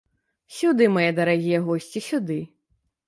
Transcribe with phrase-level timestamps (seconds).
[0.59, 2.39] Сюды, мае дарагія госці, сюды.